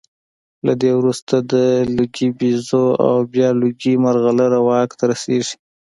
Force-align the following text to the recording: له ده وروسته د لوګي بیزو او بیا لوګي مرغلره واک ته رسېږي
له 0.65 0.73
ده 0.81 0.91
وروسته 0.99 1.35
د 1.51 1.53
لوګي 1.95 2.27
بیزو 2.39 2.85
او 3.05 3.15
بیا 3.33 3.49
لوګي 3.61 3.93
مرغلره 4.05 4.59
واک 4.67 4.89
ته 4.99 5.03
رسېږي 5.11 5.55